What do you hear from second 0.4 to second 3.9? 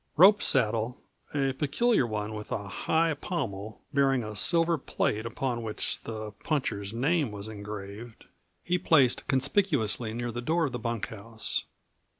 saddle a peculiar one with a high pommel